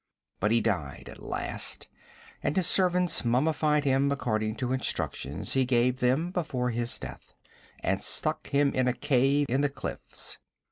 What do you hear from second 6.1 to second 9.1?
before his death, and stuck him in a